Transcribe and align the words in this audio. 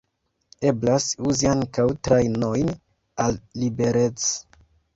Eblas 0.69 1.05
uzi 1.31 1.49
ankaŭ 1.51 1.85
trajnojn 2.09 2.73
al 3.27 3.39
Liberec. 3.65 4.29